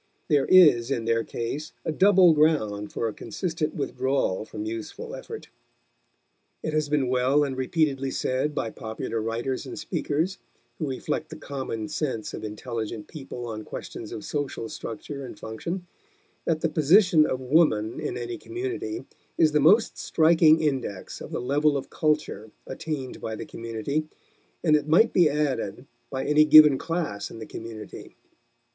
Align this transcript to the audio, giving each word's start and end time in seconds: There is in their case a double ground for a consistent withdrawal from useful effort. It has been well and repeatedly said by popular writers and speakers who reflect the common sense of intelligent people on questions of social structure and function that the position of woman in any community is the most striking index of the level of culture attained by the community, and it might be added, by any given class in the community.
There 0.29 0.47
is 0.47 0.89
in 0.89 1.05
their 1.05 1.23
case 1.23 1.73
a 1.85 1.91
double 1.91 2.33
ground 2.33 2.91
for 2.91 3.07
a 3.07 3.13
consistent 3.13 3.75
withdrawal 3.75 4.45
from 4.45 4.65
useful 4.65 5.13
effort. 5.13 5.49
It 6.63 6.73
has 6.73 6.89
been 6.89 7.07
well 7.07 7.43
and 7.43 7.55
repeatedly 7.55 8.09
said 8.09 8.55
by 8.55 8.71
popular 8.71 9.21
writers 9.21 9.67
and 9.67 9.77
speakers 9.77 10.39
who 10.79 10.89
reflect 10.89 11.29
the 11.29 11.35
common 11.35 11.87
sense 11.87 12.33
of 12.33 12.43
intelligent 12.43 13.05
people 13.05 13.45
on 13.45 13.63
questions 13.63 14.11
of 14.11 14.25
social 14.25 14.67
structure 14.69 15.23
and 15.23 15.37
function 15.37 15.85
that 16.45 16.61
the 16.61 16.69
position 16.69 17.27
of 17.27 17.39
woman 17.39 17.99
in 17.99 18.17
any 18.17 18.39
community 18.39 19.05
is 19.37 19.51
the 19.51 19.59
most 19.59 19.99
striking 19.99 20.61
index 20.61 21.21
of 21.21 21.29
the 21.31 21.39
level 21.39 21.77
of 21.77 21.91
culture 21.91 22.49
attained 22.65 23.21
by 23.21 23.35
the 23.35 23.45
community, 23.45 24.07
and 24.63 24.75
it 24.75 24.87
might 24.87 25.13
be 25.13 25.29
added, 25.29 25.85
by 26.09 26.25
any 26.25 26.43
given 26.43 26.79
class 26.79 27.29
in 27.29 27.37
the 27.37 27.45
community. 27.45 28.15